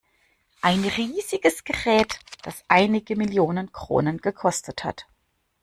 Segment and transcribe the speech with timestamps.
[0.63, 5.05] Ein riesiges Gerät, das einige Millionen Kronen gekostet hat.